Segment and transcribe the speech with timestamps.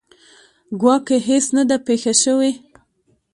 [0.81, 2.51] ګواکې هیڅ نه ده پېښه شوې.